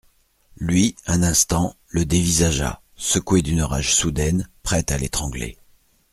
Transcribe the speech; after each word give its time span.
Lui, 0.57 0.95
un 1.05 1.21
instant, 1.21 1.75
le 1.89 2.05
dévisagea, 2.07 2.81
secoué 2.95 3.43
d'une 3.43 3.61
rage 3.61 3.93
soudaine, 3.93 4.49
prêt 4.63 4.83
à 4.91 4.97
l'étrangler. 4.97 5.59